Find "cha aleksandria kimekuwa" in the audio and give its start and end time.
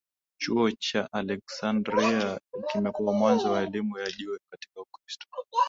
0.71-3.13